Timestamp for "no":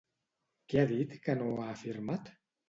1.43-1.51